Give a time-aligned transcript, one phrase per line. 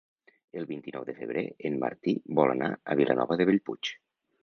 [0.61, 3.97] El vint-i-nou de febrer en Martí vol anar a Vilanova de Bellpuig.